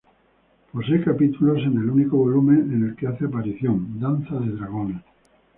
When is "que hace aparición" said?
2.95-3.99